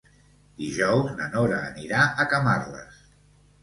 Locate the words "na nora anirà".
1.21-2.03